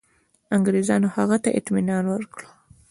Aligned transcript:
انګرېزانو 0.55 1.07
هغه 1.15 1.37
ته 1.43 1.49
اطمیان 1.59 2.05
ورکړ. 2.09 2.39